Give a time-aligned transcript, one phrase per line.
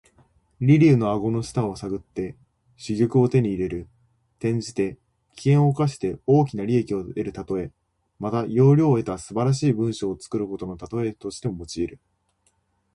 [0.59, 2.35] 驪竜の顎の下を探って
[2.75, 3.87] 珠玉を手に入れる。
[4.39, 4.97] 転じて、
[5.35, 7.71] 危険を冒して大きな利益を得るたとえ。
[8.19, 11.99] また、要領を得た素晴らしい文章を作ることのたとえとしても用いる。